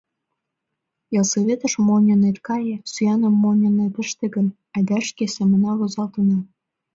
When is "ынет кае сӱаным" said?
2.15-3.35